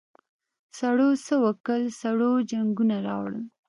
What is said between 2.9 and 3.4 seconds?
راوړل.